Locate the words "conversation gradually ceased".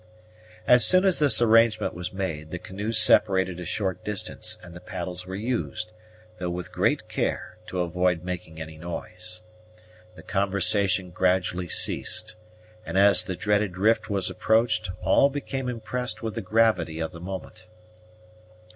10.23-12.35